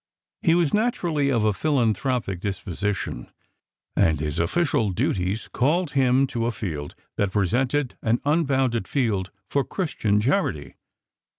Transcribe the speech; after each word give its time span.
He 0.41 0.55
was 0.55 0.73
naturally 0.73 1.29
of 1.29 1.43
a 1.45 1.53
philanthropic 1.53 2.39
disposition, 2.39 3.29
and 3.95 4.19
his 4.19 4.39
official 4.39 4.89
duties 4.89 5.47
called 5.47 5.91
him 5.91 6.25
to 6.25 6.47
a 6.47 6.51
field 6.51 6.95
that 7.17 7.29
presented 7.33 7.97
an 8.01 8.19
unbounded 8.25 8.87
field 8.87 9.29
for 9.47 9.63
Christian 9.63 10.19
charity. 10.19 10.73